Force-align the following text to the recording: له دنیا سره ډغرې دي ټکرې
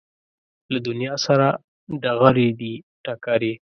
له 0.71 0.79
دنیا 0.87 1.13
سره 1.25 1.47
ډغرې 2.01 2.47
دي 2.59 2.73
ټکرې 3.05 3.53